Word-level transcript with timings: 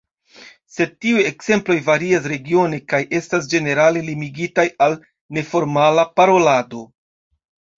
Sed 0.75 0.93
tiuj 1.05 1.25
ekzemploj 1.31 1.75
varias 1.89 2.25
regione 2.31 2.79
kaj 2.93 3.01
estas 3.19 3.51
ĝenerale 3.53 4.03
limigitaj 4.09 4.67
al 4.87 4.97
neformala 5.39 6.11
parolado. 6.17 6.83